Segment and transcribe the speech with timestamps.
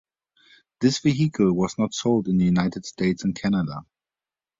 [0.79, 3.85] This vehicle was not sold in the United States and Canada.